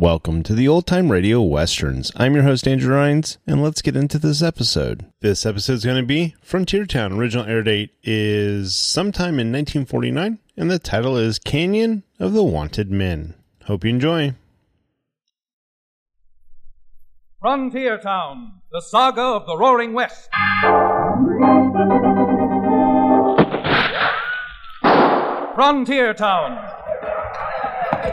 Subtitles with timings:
[0.00, 2.10] Welcome to the Old Time Radio Westerns.
[2.16, 5.04] I'm your host, Andrew Rhynes, and let's get into this episode.
[5.20, 7.12] This episode is going to be Frontier Town.
[7.12, 12.90] Original air date is sometime in 1949, and the title is Canyon of the Wanted
[12.90, 13.34] Men.
[13.66, 14.32] Hope you enjoy.
[17.38, 20.30] Frontier Town, the saga of the Roaring West.
[25.54, 26.69] Frontier Town.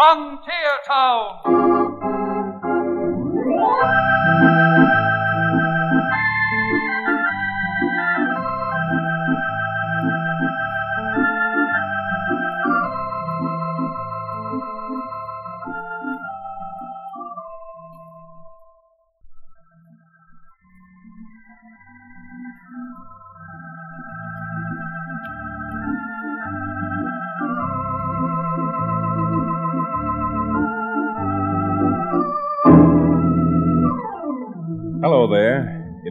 [0.00, 2.09] Frontier Town!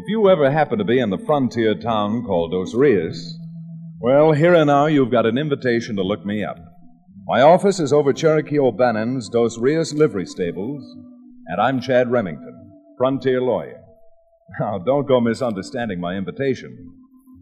[0.10, 3.38] You ever happen to be in the frontier town called Dos Rios,
[4.00, 6.58] well, here and now you've got an invitation to look me up.
[7.28, 10.84] My office is over Cherokee O'Bannon's Dos Rios livery stables,
[11.46, 13.80] and I'm Chad Remington, frontier lawyer.
[14.60, 16.76] Now, don't go misunderstanding my invitation.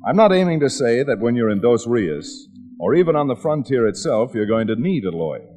[0.06, 2.50] I'm not aiming to say that when you're in Dos Rios,
[2.82, 5.48] or even on the frontier itself, you're going to need a lawyer.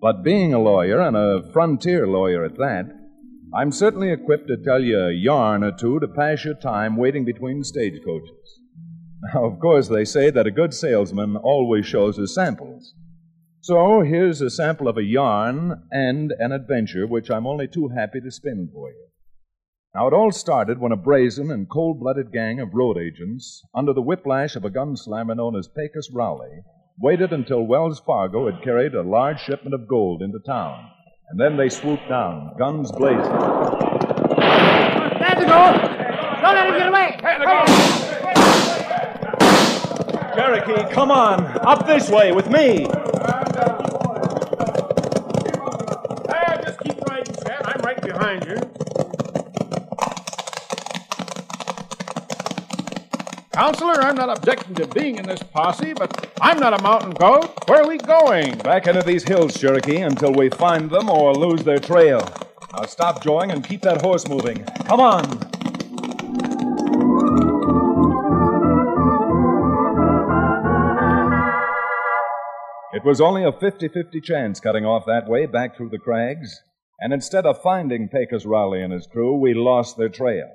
[0.00, 3.01] But being a lawyer, and a frontier lawyer at that,
[3.54, 7.26] I'm certainly equipped to tell you a yarn or two to pass your time waiting
[7.26, 8.60] between stagecoaches.
[9.34, 12.94] Now, of course, they say that a good salesman always shows his samples.
[13.60, 18.20] So here's a sample of a yarn and an adventure which I'm only too happy
[18.22, 19.06] to spin for you.
[19.94, 23.92] Now, it all started when a brazen and cold blooded gang of road agents, under
[23.92, 26.62] the whiplash of a gunslammer known as Pecos Rowley,
[26.98, 30.88] waited until Wells Fargo had carried a large shipment of gold into town.
[31.32, 33.24] And then they swooped down, guns blazing.
[33.24, 33.40] Stand
[35.40, 35.72] the door!
[36.42, 37.16] Don't let him get away!
[40.34, 41.42] Cherokee, come on!
[41.66, 42.86] Up this way with me!
[46.28, 47.62] Hey, just keep riding, Chad.
[47.64, 48.91] I'm right behind you.
[53.52, 57.68] Counselor, I'm not objecting to being in this posse, but I'm not a mountain goat.
[57.68, 58.56] Where are we going?
[58.56, 62.26] Back into these hills, Cherokee, until we find them or lose their trail.
[62.72, 64.64] Now stop jawing and keep that horse moving.
[64.86, 65.24] Come on!
[72.94, 76.62] It was only a 50 50 chance cutting off that way back through the crags,
[77.00, 80.48] and instead of finding Pecos Rowley and his crew, we lost their trail.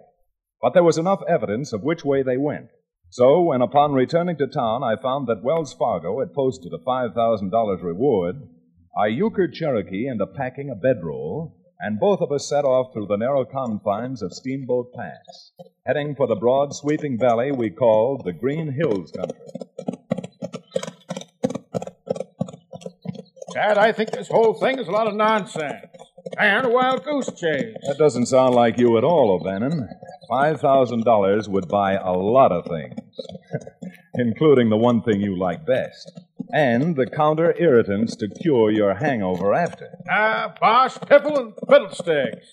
[0.59, 2.69] But there was enough evidence of which way they went.
[3.17, 7.81] So, when upon returning to town I found that Wells Fargo had posted a $5,000
[7.81, 8.35] reward,
[8.95, 13.17] I euchred Cherokee into packing a bedroll, and both of us set off through the
[13.17, 15.51] narrow confines of Steamboat Pass,
[15.87, 19.39] heading for the broad, sweeping valley we called the Green Hills country.
[23.51, 25.87] Chad, I think this whole thing is a lot of nonsense.
[26.37, 27.73] And a wild goose chase.
[27.87, 29.89] That doesn't sound like you at all, O'Bannon.
[30.29, 32.99] $5,000 would buy a lot of things,
[34.15, 36.19] including the one thing you like best,
[36.53, 39.89] and the counter irritants to cure your hangover after.
[40.09, 42.47] Ah, bosh, piffle, and fiddlesticks.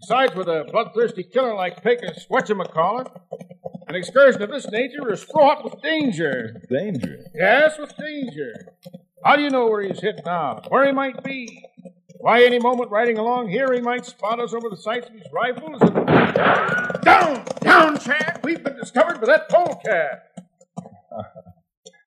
[0.00, 3.10] Besides, with a bloodthirsty killer like Pecos, whatchamacallit,
[3.88, 6.62] an excursion of this nature is fraught with danger.
[6.70, 7.18] Danger.
[7.34, 8.52] Yes, with danger.
[9.24, 10.62] How do you know where he's hit now?
[10.68, 11.62] Where he might be?
[12.20, 15.26] Why, any moment riding along here, he might spot us over the sights of his
[15.32, 15.94] rifles and.
[17.04, 17.44] Down!
[17.60, 18.40] Down, Chad!
[18.42, 20.32] We've been discovered by that polecat!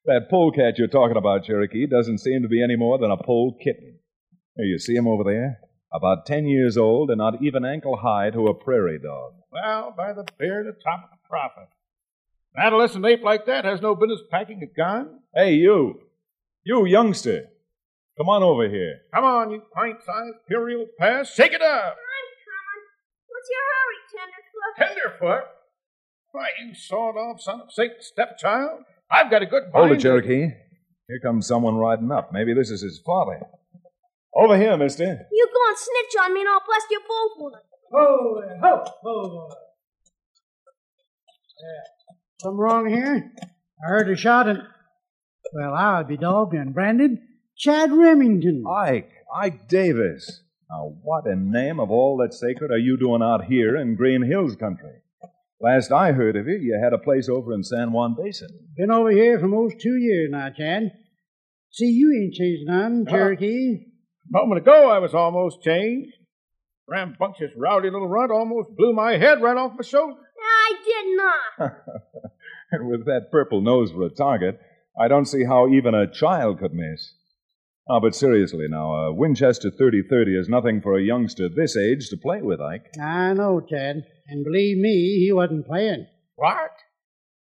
[0.05, 3.55] That polecat you're talking about, Cherokee, doesn't seem to be any more than a pole
[3.63, 3.99] kitten.
[4.55, 5.59] Here, you see him over there?
[5.93, 9.33] About ten years old and not even ankle high to a prairie dog.
[9.51, 11.67] Well, by the beard atop of the prophet.
[12.55, 15.19] An adolescent ape like that has no business packing a gun.
[15.35, 16.01] Hey, you!
[16.63, 17.49] You, youngster!
[18.17, 18.99] Come on over here.
[19.13, 21.33] Come on, you pint-sized imperial pass.
[21.33, 21.95] Shake it up!
[21.95, 22.83] I'm coming.
[23.27, 23.97] What's your hurry,
[24.77, 25.19] Tenderfoot?
[25.19, 25.43] Tenderfoot?
[26.31, 28.81] Why, you sawed-off son of Satan's stepchild.
[29.09, 29.73] I've got a good mind.
[29.73, 30.49] Hold it, Cherokee.
[31.07, 32.31] Here comes someone riding up.
[32.31, 33.41] Maybe this is his father.
[34.33, 35.03] Over here, mister.
[35.03, 37.65] You go and snitch on me and I'll bust you both with it.
[37.91, 39.49] Ho, ho, ho.
[42.39, 43.31] Something wrong here?
[43.83, 44.59] I heard a shot and.
[45.53, 47.17] Well, I'll be dogged and branded.
[47.57, 48.63] Chad Remington.
[48.67, 49.11] Ike.
[49.33, 50.43] Ike Davis.
[50.69, 54.23] Now, what in name of all that's sacred are you doing out here in Green
[54.23, 55.01] Hills country?
[55.59, 58.49] Last I heard of you, you had a place over in San Juan Basin.
[58.75, 60.91] Been over here for most two years now, Chad.
[61.71, 63.85] See, you ain't changed none, uh, Cherokee.
[63.85, 66.15] A moment ago, I was almost changed.
[66.87, 70.19] Rambunctious, rowdy little runt almost blew my head right off my shoulder.
[70.43, 71.73] I did not.
[72.71, 74.59] And with that purple nose for a target,
[74.99, 77.13] I don't see how even a child could miss.
[77.89, 82.17] Ah, but seriously now, a Winchester 3030 is nothing for a youngster this age to
[82.17, 82.85] play with, Ike.
[83.01, 84.03] I know, Ted.
[84.27, 86.05] And believe me, he wasn't playing.
[86.35, 86.71] What?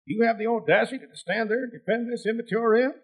[0.04, 2.96] You have the audacity to stand there and defend this immature imp?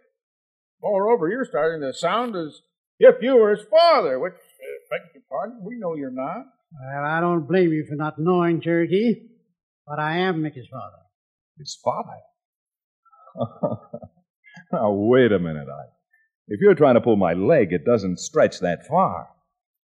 [0.83, 2.61] Moreover, you're starting to sound as
[2.99, 6.45] if you were his father, which, uh, beg your pardon, we know you're not.
[6.73, 9.29] Well, I don't blame you for not knowing, Cherokee.
[9.87, 11.03] But I am Mickey's father.
[11.59, 12.21] His father?
[14.73, 16.02] now, wait a minute, Ike.
[16.49, 19.29] If you're trying to pull my leg, it doesn't stretch that far.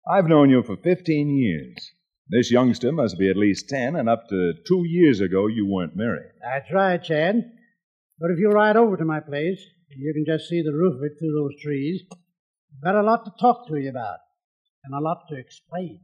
[0.07, 1.91] I've known you for 15 years.
[2.29, 5.95] This youngster must be at least 10, and up to two years ago, you weren't
[5.95, 6.31] married.
[6.41, 7.51] That's right, Chad.
[8.19, 11.03] But if you'll ride over to my place, you can just see the roof of
[11.03, 12.03] it through those trees.
[12.11, 14.17] I've got a lot to talk to you about,
[14.83, 15.99] and a lot to explain.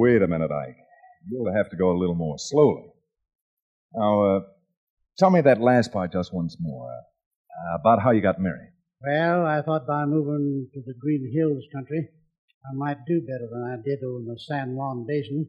[0.00, 0.76] Wait a minute, Ike.
[1.28, 2.88] You'll have to go a little more slowly.
[3.94, 4.40] Now, uh,
[5.18, 6.88] tell me that last part just once more.
[6.90, 8.72] Uh, about how you got married.
[9.02, 12.08] Well, I thought by moving to the Green Hills country,
[12.64, 15.48] I might do better than I did over in the San Juan Basin.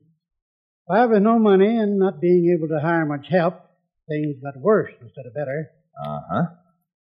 [0.87, 3.55] But with no money and not being able to hire much help,
[4.09, 5.69] things got worse instead of better.
[6.03, 6.43] Uh huh.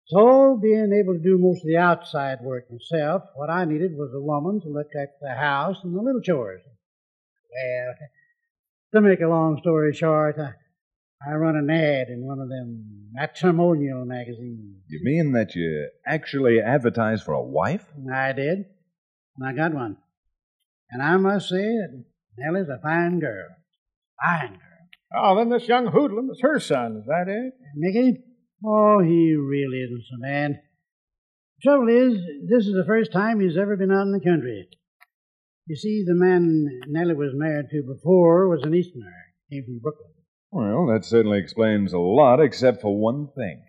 [0.07, 4.13] So, being able to do most of the outside work myself, what I needed was
[4.15, 6.61] a woman to look after the house and the little chores.
[7.55, 7.95] Well,
[8.95, 10.55] to make a long story short, I,
[11.27, 14.83] I run an ad in one of them matrimonial magazines.
[14.89, 17.87] You mean that you actually advertised for a wife?
[18.13, 18.65] I did,
[19.37, 19.97] and I got one.
[20.91, 22.05] And I must say that
[22.39, 23.49] Nellie's a fine girl.
[24.23, 24.61] Fine girl.
[25.17, 27.55] Oh, then this young hoodlum is her son, is that it?
[27.77, 28.21] Mickey?
[28.65, 30.61] Oh, he really isn't so bad.
[31.63, 32.15] Trouble is,
[32.49, 34.69] this is the first time he's ever been out in the country.
[35.67, 39.33] You see, the man Nellie was married to before was an Easterner.
[39.51, 40.13] Came from Brooklyn.
[40.53, 43.65] Well, that certainly explains a lot, except for one thing.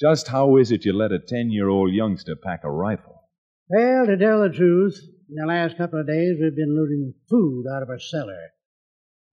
[0.00, 3.22] Just how is it you let a 10 year old youngster pack a rifle?
[3.68, 7.66] Well, to tell the truth, in the last couple of days we've been looting food
[7.70, 8.52] out of our cellar.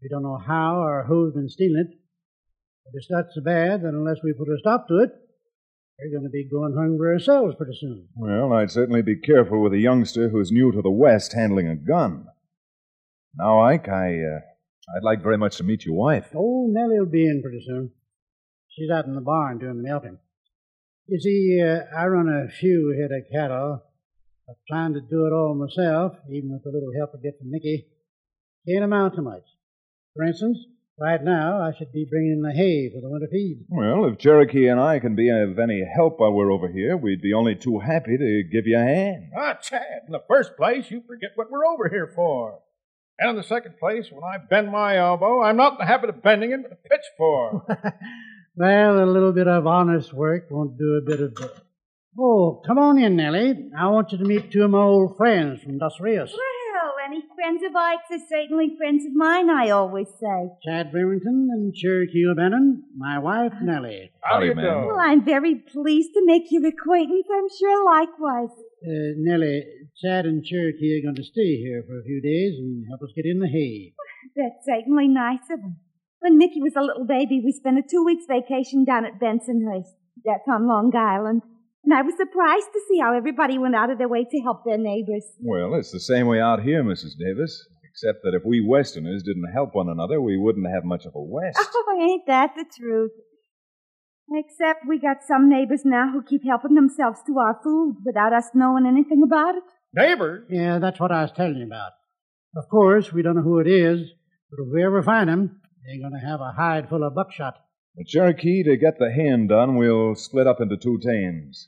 [0.02, 1.98] We don't know how or who's been stealing it.
[2.86, 5.12] But it's not so bad that unless we put a stop to it,
[6.02, 8.08] we're going to be going hungry ourselves pretty soon.
[8.16, 11.76] Well, I'd certainly be careful with a youngster who's new to the West handling a
[11.76, 12.28] gun.
[13.36, 14.40] Now, Ike, I, uh,
[14.96, 16.30] I'd like very much to meet your wife.
[16.36, 17.92] Oh, Nellie will be in pretty soon.
[18.70, 20.18] She's out in the barn doing the milking.
[21.08, 23.84] You see, uh, I run a few head of cattle,
[24.48, 27.52] but trying to do it all myself, even with a little help I get from
[27.52, 27.88] Mickey,
[28.68, 29.44] can't amount to much.
[30.16, 30.58] For instance,
[31.02, 33.66] right now I should be bringing the hay for the winter feed.
[33.70, 37.22] Well, if Cherokee and I can be of any help while we're over here, we'd
[37.22, 39.32] be only too happy to give you a hand.
[39.38, 42.60] Ah, Chad, in the first place, you forget what we're over here for.
[43.20, 46.10] And in the second place, when I bend my elbow, I'm not in the habit
[46.10, 47.68] of bending it with a pitchfork.
[48.54, 51.52] Well, a little bit of honest work won't do a bit of good.
[52.20, 53.70] Oh, come on in, Nellie.
[53.78, 56.36] I want you to meet two of my old friends from Dos Rios.
[57.42, 60.50] Well, any friends of Ike's are certainly friends of mine, I always say.
[60.66, 64.12] Chad Remington and Cherokee O'Bannon, my wife, Nellie.
[64.22, 64.82] How do you Howdy, ma'am.
[64.82, 64.88] do?
[64.88, 67.26] Well, I'm very pleased to make your acquaintance.
[67.34, 68.56] I'm sure likewise.
[68.86, 69.64] Uh, Nellie,
[70.02, 73.14] Chad and Cherokee are going to stay here for a few days and help us
[73.16, 73.94] get in the hay.
[74.36, 75.78] That's certainly nice of them.
[76.20, 79.94] When Mickey was a little baby, we spent a two weeks vacation down at Bensonhurst.
[80.24, 81.42] That's on Long Island.
[81.84, 84.64] And I was surprised to see how everybody went out of their way to help
[84.66, 85.26] their neighbors.
[85.42, 87.18] Well, it's the same way out here, Mrs.
[87.18, 87.68] Davis.
[87.92, 91.22] Except that if we Westerners didn't help one another, we wouldn't have much of a
[91.22, 91.60] West.
[91.76, 93.12] Oh, ain't that the truth?
[94.34, 98.46] Except we got some neighbors now who keep helping themselves to our food without us
[98.54, 99.64] knowing anything about it.
[99.94, 100.48] Neighbors?
[100.50, 101.92] Yeah, that's what I was telling you about.
[102.56, 104.10] Of course, we don't know who it is,
[104.50, 107.56] but if we ever find him, they're going to have a hide full of buckshot.
[107.96, 111.68] The Cherokee, to get the hand done, we'll split up into two teams.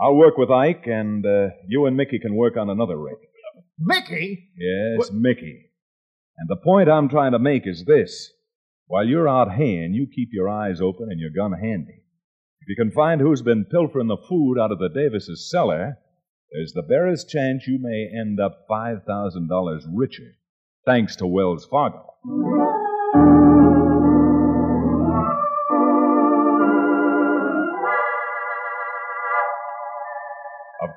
[0.00, 3.16] I'll work with Ike, and uh, you and Mickey can work on another rig.
[3.78, 4.48] Mickey?
[4.56, 5.66] Yes, What- Mickey.
[6.38, 8.32] And the point I'm trying to make is this.
[8.86, 12.02] While you're out haying, you keep your eyes open and your gun handy.
[12.60, 15.98] If you can find who's been pilfering the food out of the Davises' cellar,
[16.52, 20.32] there's the barest chance you may end up $5,000 richer,
[20.86, 22.06] thanks to Wells Fargo.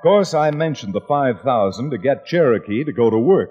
[0.06, 3.50] Course, I mentioned the 5000 to get Cherokee to go to work,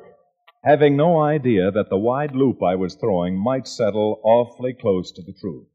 [0.62, 5.22] having no idea that the wide loop I was throwing might settle awfully close to
[5.22, 5.66] the truth.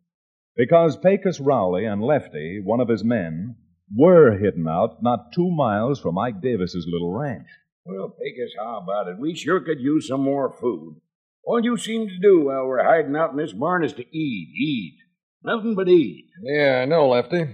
[0.55, 3.57] Because Pecos Rowley and Lefty, one of his men,
[3.93, 7.47] were hidden out not two miles from Ike Davis's little ranch.
[7.83, 9.19] Well, Pecos, how about it?
[9.19, 11.01] We sure could use some more food.
[11.43, 14.49] All you seem to do while we're hiding out in this barn is to eat,
[14.57, 14.97] eat.
[15.43, 16.29] Nothing but eat.
[16.41, 17.47] Yeah, I know, Lefty.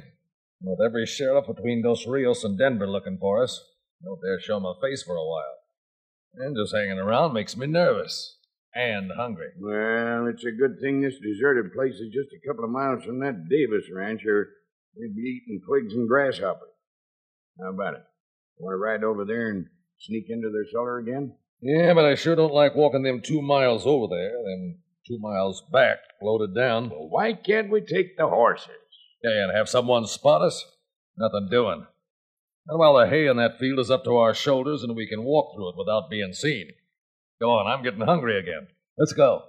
[0.65, 3.63] With every sheriff between Dos Rios and Denver looking for us,
[4.03, 5.55] don't dare show my face for a while.
[6.33, 8.39] And just hanging around makes me nervous.
[8.73, 9.49] And hungry.
[9.59, 13.19] Well, it's a good thing this deserted place is just a couple of miles from
[13.19, 14.49] that Davis ranch, or
[14.97, 16.73] we'd be eating twigs and grasshoppers.
[17.61, 18.03] How about it?
[18.57, 19.67] Want to ride over there and
[19.99, 21.35] sneak into their cellar again?
[21.61, 25.63] Yeah, but I sure don't like walking them two miles over there, then two miles
[25.71, 26.89] back, loaded down.
[26.89, 28.69] Well, why can't we take the horses?
[29.25, 30.63] Yeah, and have someone spot us?
[31.17, 31.87] Nothing doing.
[32.67, 35.23] And while the hay in that field is up to our shoulders and we can
[35.23, 36.67] walk through it without being seen.
[37.41, 38.67] Go on, I'm getting hungry again.
[38.99, 39.45] Let's go.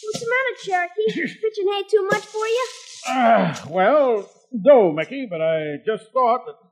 [0.00, 1.12] What's the matter, Cherokee?
[1.42, 2.68] Pitching hay too much for you?
[3.06, 6.65] Uh, well, no, Mickey, but I just thought that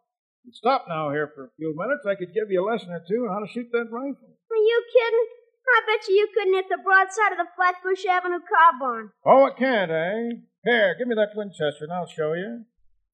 [0.45, 2.05] you'd stop now here for a few minutes.
[2.07, 4.31] I could give you a lesson or two on how to shoot that rifle.
[4.31, 5.29] Are you kidding?
[5.67, 9.11] I bet you you couldn't hit the broadside of the Flatbush Avenue car barn.
[9.25, 10.45] Oh, it can't, eh?
[10.65, 12.65] Here, give me that Winchester and I'll show you.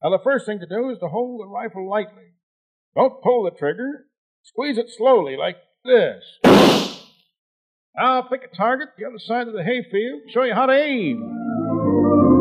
[0.02, 2.34] Now, the first thing to do is to hold the rifle lightly.
[2.96, 4.06] Don't pull the trigger.
[4.42, 6.24] Squeeze it slowly, like this.
[7.96, 10.22] Now, pick a target the other side of the hayfield.
[10.22, 12.39] and Show you how to aim.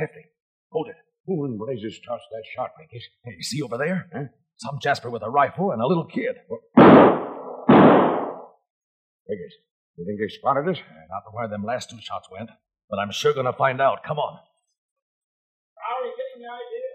[0.00, 0.24] Lefty,
[0.72, 0.96] hold it.
[1.26, 3.04] Who in blazes tossed that shot, Mickey?
[3.22, 4.08] Hey, you see over there?
[4.12, 4.24] Huh?
[4.56, 6.36] Some Jasper with a rifle and a little kid.
[9.28, 9.50] Mickey,
[9.96, 10.80] you think they spotted us?
[10.80, 12.48] Uh, Not where them last two shots went,
[12.88, 14.02] but I'm sure gonna find out.
[14.02, 14.40] Come on.
[15.76, 16.88] How are you getting the idea?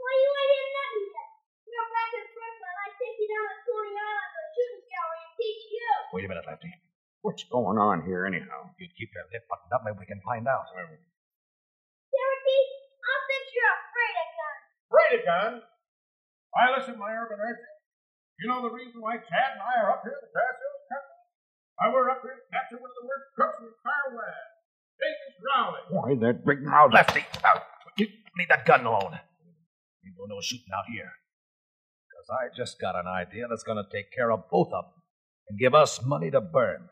[0.00, 1.28] Why, you ain't hit nothing yet.
[1.68, 2.74] You're back in Brooklyn.
[2.80, 5.88] I take you down to Coney Island for a shooting gallery and teach you.
[6.16, 6.72] Wait a minute, Lefty.
[7.20, 8.72] What's going on here, anyhow?
[8.80, 10.64] You keep your lip buttoned up, maybe we can find out.
[10.72, 12.64] Cherokee,
[13.06, 14.28] I think you're afraid of
[15.18, 15.26] guns.
[15.26, 15.62] Afraid of guns?
[16.50, 17.74] Why, listen, my urban urchin.
[18.38, 20.84] You know the reason why Chad and I are up here in the Grass Hills
[20.88, 21.18] Country?
[21.76, 24.50] Why we're up here to capture one of the worst crooks in the entire West.
[25.40, 25.80] Rowley.
[25.88, 26.92] Why, that big mouth.
[26.92, 27.62] Lefty, out.
[27.96, 29.18] You leave that gun alone.
[30.04, 31.12] You don't know shooting out here.
[32.08, 35.02] Because I just got an idea that's going to take care of both of them
[35.48, 36.88] and give us money to burn.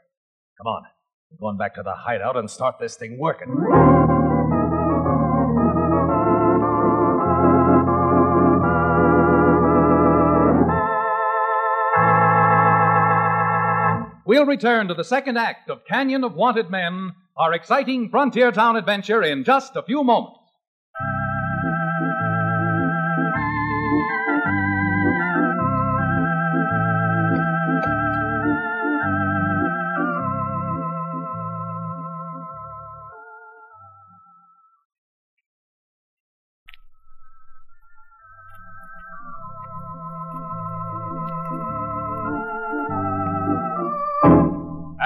[0.57, 0.83] Come on.
[1.31, 4.28] We're going back to the hideout and start this thing working.
[14.29, 18.77] We'll return to the second act of Canyon of Wanted Men, our exciting frontier town
[18.77, 20.38] adventure, in just a few moments.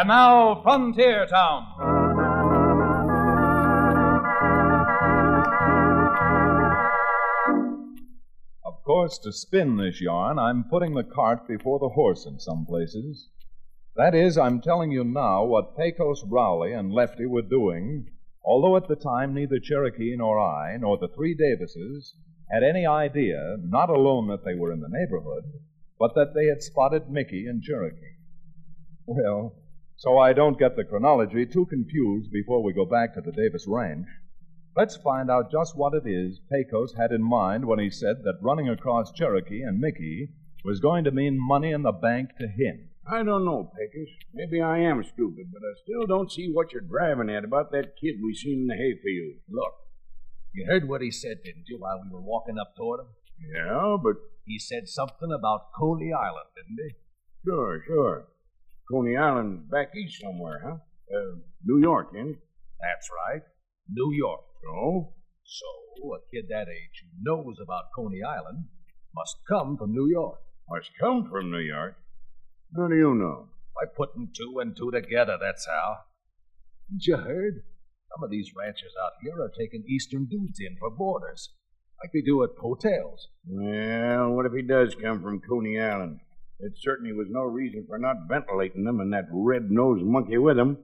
[0.02, 1.62] And now, Frontier Town.
[8.66, 12.66] Of course, to spin this yarn, I'm putting the cart before the horse in some
[12.66, 13.28] places.
[13.94, 18.08] That is, I'm telling you now what Pecos Rowley and Lefty were doing,
[18.44, 22.16] although at the time neither Cherokee nor I, nor the three Davises,
[22.50, 25.44] had any idea, not alone that they were in the neighborhood,
[25.96, 28.16] but that they had spotted Mickey and Cherokee.
[29.06, 29.61] Well,
[30.02, 33.66] so I don't get the chronology too confused before we go back to the Davis
[33.68, 34.08] Ranch,
[34.76, 38.42] let's find out just what it is Pecos had in mind when he said that
[38.42, 40.30] running across Cherokee and Mickey
[40.64, 42.88] was going to mean money in the bank to him.
[43.08, 44.08] I don't know, Pecos.
[44.34, 47.94] Maybe I am stupid, but I still don't see what you're driving at about that
[48.00, 49.36] kid we seen in the hayfield.
[49.48, 49.72] Look,
[50.52, 53.06] you heard what he said, didn't you, while we were walking up toward him?
[53.54, 54.16] Yeah, but
[54.46, 56.96] He said something about Coney Island, didn't he?
[57.44, 58.31] sure, sure.
[58.90, 60.76] Coney Island back east somewhere, huh?
[61.14, 62.38] Uh, New York, ain't it?
[62.80, 63.42] That's right.
[63.88, 64.40] New York.
[64.62, 65.14] So?
[65.44, 68.64] So, a kid that age who knows about Coney Island
[69.14, 70.38] must come from New York.
[70.68, 71.96] Must come from New York.
[72.76, 73.48] How do you know?
[73.74, 75.98] By putting two and two together, that's how.
[76.88, 77.62] Haven't you heard?
[78.14, 81.50] Some of these ranchers out here are taking Eastern dudes in for boarders,
[82.02, 83.28] like they do at hotels.
[83.46, 86.20] Well, what if he does come from Coney Island?
[86.62, 90.78] It certainly was no reason for not ventilating them and that red-nosed monkey with him.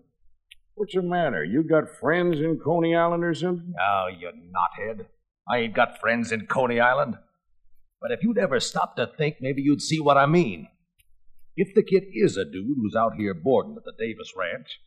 [0.74, 1.44] What's the matter?
[1.44, 3.74] You got friends in Coney Island or something?
[3.80, 5.06] Oh, you knothead.
[5.48, 7.14] I ain't got friends in Coney Island.
[8.00, 10.66] But if you'd ever stop to think, maybe you'd see what I mean.
[11.56, 14.80] If the kid is a dude who's out here boarding at the Davis Ranch,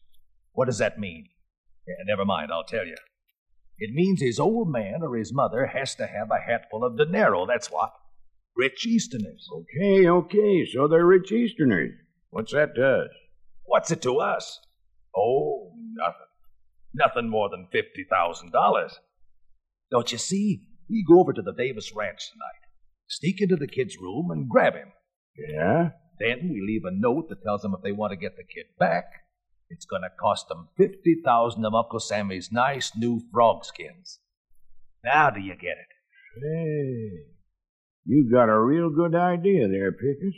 [0.52, 1.28] what does that mean?
[1.88, 2.96] Yeah, never mind, I'll tell you.
[3.78, 7.46] It means his old man or his mother has to have a hatful of dinero,
[7.46, 7.92] that's what.
[8.56, 9.48] Rich Easterners.
[9.54, 11.94] Okay, okay, so they're rich Easterners.
[12.30, 13.10] What's that to us?
[13.64, 14.60] What's it to us?
[15.16, 16.16] Oh, nothing.
[16.94, 18.92] Nothing more than $50,000.
[19.90, 20.62] Don't you see?
[20.90, 22.68] We go over to the Davis Ranch tonight,
[23.08, 24.92] sneak into the kid's room, and grab him.
[25.38, 25.92] Yeah?
[26.20, 28.66] Then we leave a note that tells them if they want to get the kid
[28.78, 29.06] back,
[29.70, 34.20] it's going to cost them 50000 of Uncle Sammy's nice new frog skins.
[35.04, 35.88] Now do you get it?
[36.44, 37.32] Hey,
[38.06, 40.34] you got a real good idea there, Pecos.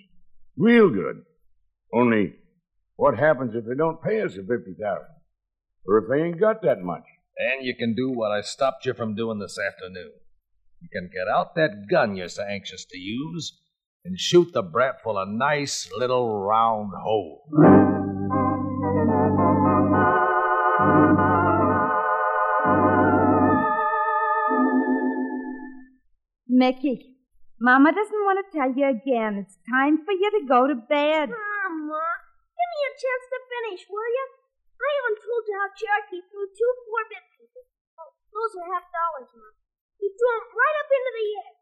[0.57, 1.23] Real good.
[1.93, 2.33] Only,
[2.95, 5.15] what happens if they don't pay us the fifty thousand?
[5.87, 7.03] Or if they ain't got that much?
[7.37, 10.11] And you can do what I stopped you from doing this afternoon.
[10.81, 13.59] You can get out that gun you're so anxious to use
[14.05, 17.41] and shoot the brat full of nice little round holes.
[26.47, 27.12] Mickey,
[27.63, 29.39] Mama doesn't want to tell you again.
[29.39, 31.31] It's time for you to go to bed.
[31.31, 32.03] Mama,
[32.51, 34.25] give me a chance to finish, will you?
[34.83, 37.63] I haven't told you how Cherokee threw two four-bit pieces.
[37.95, 39.55] Oh, those are half dollars, Mom.
[39.95, 41.53] He threw them right up into the air.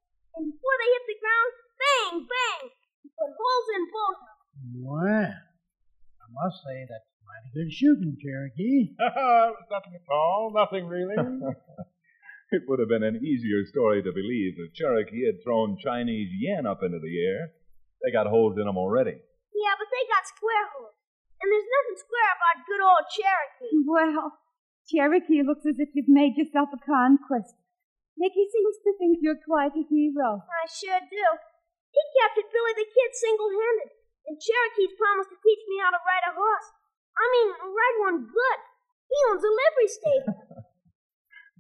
[0.42, 2.64] And before they hit the ground, bang, bang,
[3.06, 4.50] he put holes in both of them.
[4.82, 8.98] Well, I must say that's mighty good shooting, Cherokee.
[9.70, 10.50] nothing at all.
[10.50, 11.14] Nothing really.
[12.52, 16.68] It would have been an easier story to believe if Cherokee had thrown Chinese yen
[16.68, 17.56] up into the air.
[18.04, 19.16] They got holes in them already.
[19.56, 21.00] Yeah, but they got square holes.
[21.40, 23.72] And there's nothing square about good old Cherokee.
[23.88, 24.36] Well,
[24.84, 27.56] Cherokee looks as if you've made yourself a conquest.
[28.20, 30.44] Mickey seems to think you're quite a hero.
[30.44, 31.28] I sure do.
[31.96, 33.96] He captured Billy the Kid single-handed.
[34.28, 36.68] And Cherokee's promised to teach me how to ride a horse.
[37.16, 38.60] I mean, ride one good.
[39.08, 40.36] He owns a livery stable.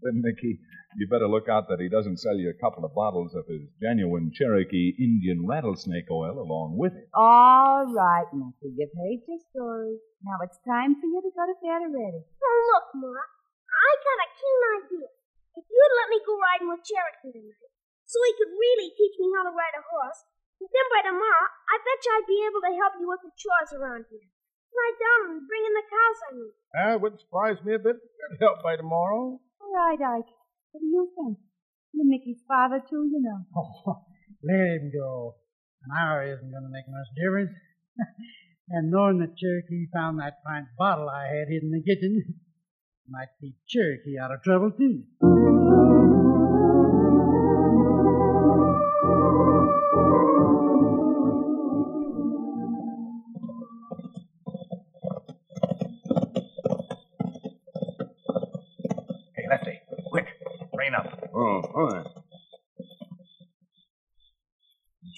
[0.02, 0.58] Then, Mickey,
[0.98, 3.64] you better look out that he doesn't sell you a couple of bottles of his
[3.82, 7.08] genuine Cherokee Indian rattlesnake oil along with it.
[7.16, 9.96] All right, Mickey, you've heard your story.
[10.24, 12.22] Now it's time for you to go to bed already.
[12.28, 13.12] Oh, look, Ma.
[13.12, 15.10] I got a keen idea.
[15.56, 17.72] If you'd let me go riding with Cherokee tonight,
[18.08, 20.28] so he could really teach me how to ride a horse,
[20.60, 23.72] then by tomorrow, I bet you I'd be able to help you with the chores
[23.74, 24.28] around here.
[24.72, 26.54] Ride down and bring in the cows I need.
[26.72, 28.00] Ah, it wouldn't surprise me a bit.
[28.00, 29.40] Could help by tomorrow.
[29.42, 30.32] All right, Ike.
[30.72, 31.38] What do you think?
[31.94, 33.46] You're Mickey's father, too, you know.
[33.56, 34.06] Oh,
[34.44, 35.36] let him go.
[35.84, 37.52] An hour isn't going to make much difference.
[38.70, 42.40] and knowing that Cherokee found that pint bottle I had hidden in the kitchen
[43.10, 45.04] might keep Cherokee out of trouble, too.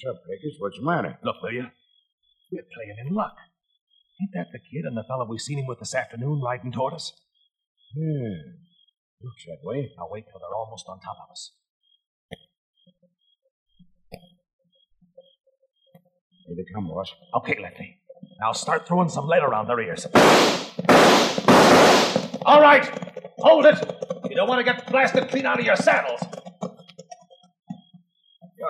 [0.03, 0.23] What's up?
[0.59, 1.17] What's the matter?
[1.23, 1.65] Look, will you?
[2.51, 3.35] We're playing in luck.
[4.21, 6.93] Ain't that the kid and the fellow we seen him with this afternoon riding toward
[6.93, 7.13] us?
[7.95, 8.35] Yeah.
[9.21, 9.89] Looks that way.
[9.97, 11.53] Now wait till they're almost on top of us.
[16.47, 17.13] Here they come, boss.
[17.35, 17.99] Okay, Lefty.
[18.41, 20.05] Now start throwing some lead around their ears.
[22.45, 22.85] All right,
[23.37, 23.77] hold it.
[24.29, 26.19] You don't want to get blasted clean out of your saddles.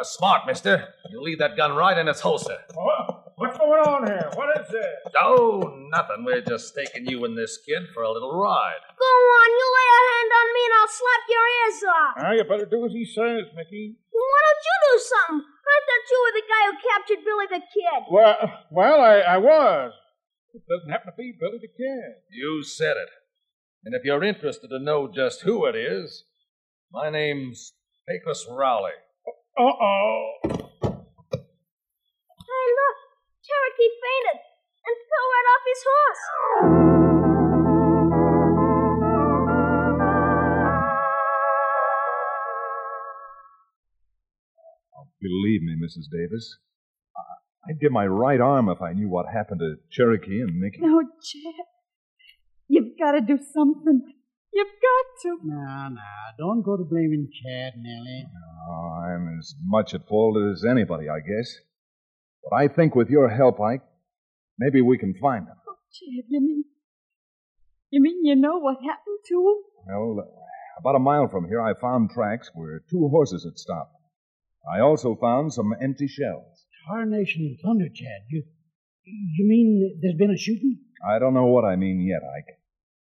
[0.04, 0.92] You're smart, mister.
[1.10, 2.60] You leave that gun right in its holster.
[3.40, 4.28] What's going on here?
[4.36, 5.00] What is this?
[5.16, 5.64] Oh,
[5.96, 6.26] nothing.
[6.26, 8.84] We're just taking you and this kid for a little ride.
[9.00, 12.14] Go on, you lay a hand on me and I'll slap your ears off.
[12.20, 13.96] Now, you better do as he says, Mickey.
[14.12, 15.48] Well, why don't you do something?
[15.48, 18.02] I thought you were the guy who captured Billy the Kid.
[18.12, 18.36] Well,
[18.72, 19.94] well, I, I was.
[20.54, 22.28] It doesn't happen to be Billy the Kid.
[22.30, 23.10] You said it.
[23.86, 26.26] And if you're interested to know just who it is,
[26.92, 27.72] my name's
[28.06, 28.92] Pecos Rowley.
[29.58, 30.40] Uh-oh.
[30.44, 30.50] Hey,
[32.80, 32.98] look.
[33.44, 34.40] Cherokee fainted
[34.86, 37.34] and fell right off his horse.
[45.22, 46.10] Believe me, Mrs.
[46.12, 46.58] Davis,
[47.16, 50.80] I- I'd give my right arm if I knew what happened to Cherokee and Mickey.
[50.82, 51.66] No, Chad.
[52.68, 54.02] You've got to do something.
[54.52, 55.40] You've got to.
[55.44, 58.26] Now, now, don't go to blaming Chad, Nellie.
[58.28, 58.53] Oh,
[59.14, 61.56] I'm as much at fault as anybody, I guess.
[62.44, 63.84] But I think with your help, Ike,
[64.58, 65.56] maybe we can find them.
[65.68, 66.64] Oh, Chad, you mean.
[67.90, 69.56] You mean you know what happened to him?
[69.88, 73.96] Well, uh, about a mile from here, I found tracks where two horses had stopped.
[74.74, 76.66] I also found some empty shells.
[76.88, 78.24] Tarnation and thunder, Chad.
[78.30, 78.44] You,
[79.04, 80.80] you mean there's been a shooting?
[81.08, 82.58] I don't know what I mean yet, Ike.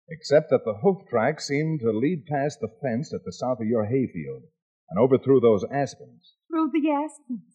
[0.09, 3.67] Except that the hoof tracks seem to lead past the fence at the south of
[3.67, 4.43] your hayfield
[4.89, 6.35] and overthrew those aspens.
[6.49, 7.53] Through the aspens.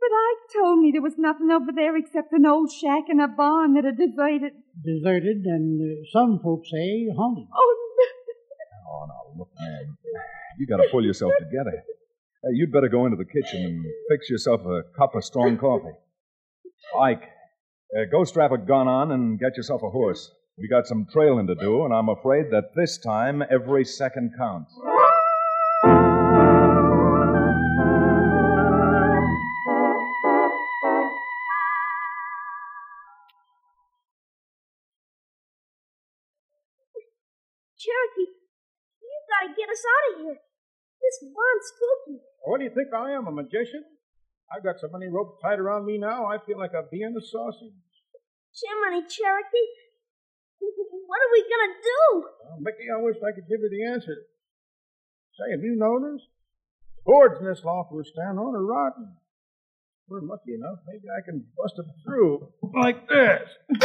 [0.00, 3.28] But Ike told me there was nothing over there except an old shack and a
[3.28, 4.52] barn that had deserted.
[4.84, 7.46] Deserted, and uh, some folks say haunted.
[7.54, 8.06] Oh, no.
[8.90, 9.96] Oh, now, look, man.
[10.58, 11.82] You gotta pull yourself together.
[12.42, 15.96] Hey, you'd better go into the kitchen and fix yourself a cup of strong coffee.
[17.00, 17.22] Ike,
[17.96, 20.30] uh, go strap a gun on and get yourself a horse.
[20.58, 24.72] We got some trailing to do, and I'm afraid that this time every second counts.
[39.74, 40.38] Us out of here.
[41.02, 42.22] This barn's spooky.
[42.46, 43.82] Oh, what do you think I am, a magician?
[44.54, 47.16] I've got so many ropes tied around me now, I feel like a bee in
[47.16, 47.74] a sausage.
[48.54, 49.68] Jiminy Cherokee,
[51.10, 52.02] what are we gonna do?
[52.22, 54.14] Well, Mickey, I wish I could give you the answer.
[55.34, 56.30] Say, have you noticed?
[56.96, 59.10] The boards in this loft we're standing on are rotten.
[59.10, 63.48] If we're lucky enough, maybe I can bust them through like this.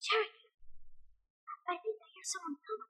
[0.00, 0.48] Cherokee,
[1.60, 1.76] I
[2.32, 2.88] think I hear someone coming.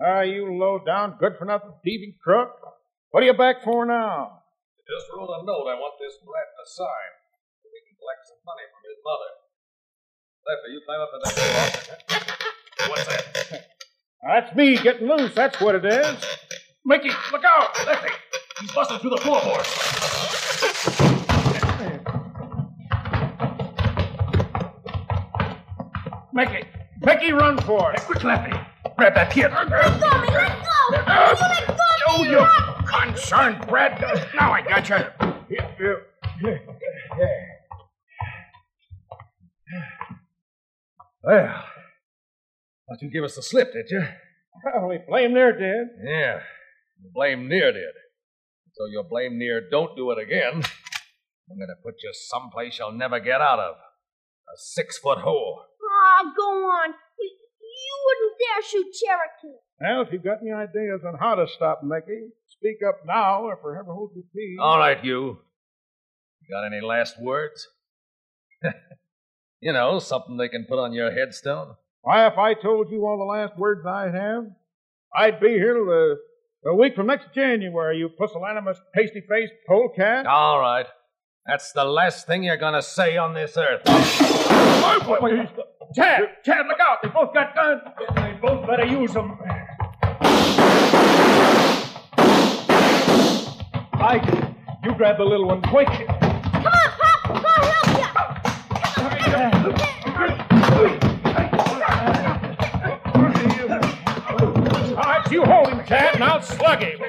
[0.00, 2.56] Ah, you low down, good for nothing, thieving crook.
[3.10, 4.40] What are you back for now?
[4.40, 7.12] I Just wrote a note I want this brat to sign
[7.60, 9.30] so we can collect some money from his mother.
[10.48, 11.52] Lefty, you climb up in that door.
[12.88, 13.68] What's that?
[14.24, 16.24] That's me getting loose, that's what it is.
[16.84, 17.76] Mickey, look out!
[17.86, 18.08] Lefty,
[18.60, 21.19] he's busting through the floorboards.
[26.40, 26.66] Mickey,
[27.02, 28.00] Mickey, run for it.
[28.00, 28.52] Quick, Lefty,
[28.96, 29.50] grab that kid.
[29.52, 29.76] Let go
[30.08, 30.80] of me, let go!
[30.90, 32.86] You let go of Oh, me, you Rob!
[32.88, 34.00] concerned brat.
[34.34, 34.96] Now I got you.
[41.22, 41.64] Well,
[42.88, 44.02] thought you give us the slip, did you?
[44.64, 45.88] Well, we blame their did.
[46.02, 46.40] Yeah,
[47.02, 47.92] you blame near did.
[48.72, 50.54] So your blame near don't do it again.
[50.54, 53.74] I'm gonna put you someplace you'll never get out of.
[53.74, 55.49] A six foot hole.
[56.20, 56.94] Aw, go on.
[57.18, 57.30] You,
[57.60, 59.58] you wouldn't dare shoot Cherokee.
[59.80, 63.56] Well, if you've got any ideas on how to stop Mickey, speak up now or
[63.56, 64.58] forever hold your peace.
[64.60, 65.38] All right, you.
[66.42, 67.66] You got any last words?
[69.60, 71.76] you know, something they can put on your headstone.
[72.02, 74.44] Why, if I told you all the last words I have,
[75.14, 76.16] I'd be here till the,
[76.64, 80.26] the week from next January, you pusillanimous, pasty-faced polecat.
[80.26, 80.86] All right.
[81.46, 83.82] That's the last thing you're gonna say on this earth.
[85.92, 86.98] Chad, Chad, look out!
[87.02, 87.82] They both got guns.
[88.14, 89.36] They both better use them.
[93.94, 94.24] Ike,
[94.84, 95.88] you grab the little one quick.
[95.88, 96.06] Come
[96.64, 97.26] on, Pop!
[97.26, 98.06] I'll help you!
[104.96, 107.00] All right, you hold him, Chad, and I'll slug him.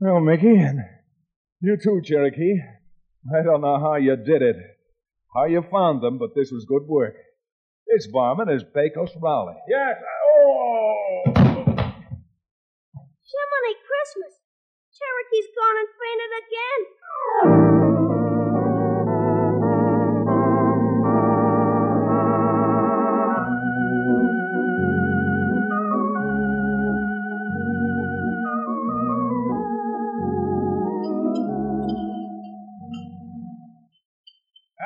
[0.00, 0.84] Well, Mickey, and
[1.64, 2.60] you too, Cherokee.
[3.34, 4.56] I don't know how you did it,
[5.34, 7.16] how you found them, but this was good work.
[7.88, 9.54] This barman is Pecos Rowley.
[9.68, 9.96] Yes.
[10.36, 11.22] Oh!
[13.34, 14.34] Jiminy Christmas!
[14.92, 16.32] Cherokee's gone and fainted
[17.72, 17.83] again.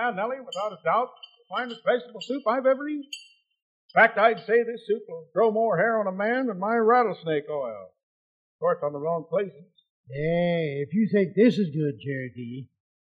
[0.09, 3.05] Ah, Nellie, without a doubt, the finest vegetable soup I've ever eaten.
[3.05, 6.77] In fact, I'd say this soup will grow more hair on a man than my
[6.77, 7.93] rattlesnake oil.
[7.93, 9.69] Of course, on the wrong places.
[10.09, 12.69] Hey, if you think this is good, Cherokee,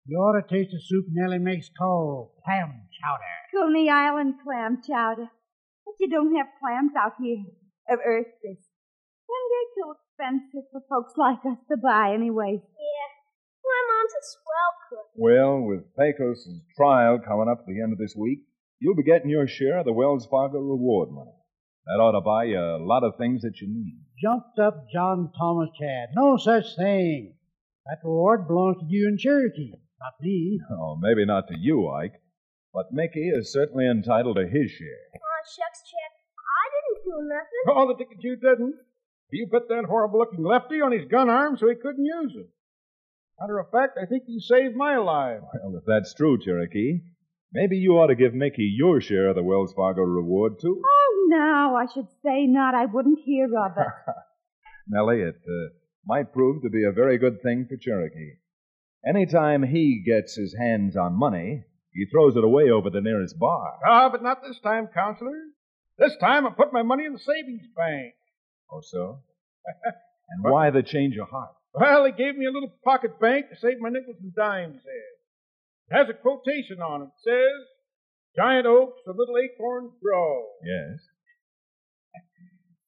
[0.07, 3.37] you ought to taste the soup Nellie makes called clam chowder.
[3.53, 5.29] Coney Island clam chowder.
[5.85, 7.45] But you don't have clams out here
[7.91, 8.57] of Earth this.
[9.29, 12.63] And they're too expensive for folks like us to buy anyway.
[14.07, 15.09] Yeah, my mom's a cook.
[15.17, 18.41] Well, with Pecos' trial coming up at the end of this week,
[18.79, 21.33] you'll be getting your share of the Wells Fargo reward money.
[21.87, 24.01] That ought to buy you a lot of things that you need.
[24.21, 26.11] Jumped up John Thomas Chad.
[26.15, 27.35] No such thing.
[27.87, 30.59] That reward belongs to you and Cherokee, not me.
[30.71, 32.21] Oh, maybe not to you, Ike,
[32.75, 35.07] but Mickey is certainly entitled to his share.
[35.15, 36.11] Aw, shucks, Chad.
[36.43, 37.65] I didn't do nothing.
[37.71, 38.75] Oh, the ticket you didn't.
[39.31, 42.49] You put that horrible looking lefty on his gun arm so he couldn't use it.
[43.41, 45.41] Matter of fact, I think you saved my life.
[45.43, 47.01] Well, if that's true, Cherokee,
[47.53, 50.83] maybe you ought to give Mickey your share of the Wells Fargo reward, too.
[50.85, 52.75] Oh, no, I should say not.
[52.75, 53.87] I wouldn't hear of it.
[54.89, 55.75] Nellie, it uh,
[56.07, 58.37] might prove to be a very good thing for Cherokee.
[59.07, 63.79] Anytime he gets his hands on money, he throws it away over the nearest bar.
[63.87, 65.39] Ah, but not this time, counselor.
[65.99, 68.15] This time I put my money in the savings bank.
[68.71, 69.21] Oh, so?
[70.31, 71.55] and why the change of heart?
[71.77, 75.91] Well, he gave me a little pocket bank to save my nickels and dimes in.
[75.91, 77.05] It has a quotation on it.
[77.05, 77.67] It says,
[78.35, 80.47] Giant oaks the little acorns grow.
[80.65, 81.01] Yes.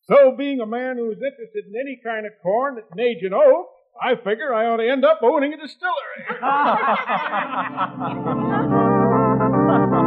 [0.03, 3.35] So, being a man who's interested in any kind of corn that can age an
[3.35, 3.67] oak,
[4.03, 6.41] I figure I ought to end up owning a distillery.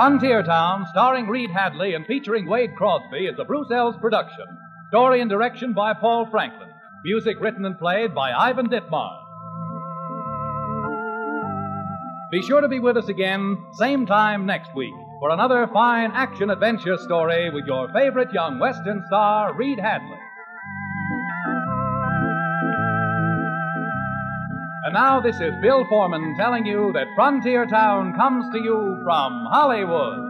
[0.00, 4.46] Frontier Town, starring Reed Hadley and featuring Wade Crosby, is a Bruce Eells production.
[4.88, 6.70] Story and direction by Paul Franklin.
[7.04, 9.20] Music written and played by Ivan Ditmars.
[12.32, 16.48] Be sure to be with us again, same time next week, for another fine action
[16.48, 20.16] adventure story with your favorite young Western star, Reed Hadley.
[24.90, 29.46] And now this is Bill Foreman telling you that Frontier Town comes to you from
[29.48, 30.29] Hollywood.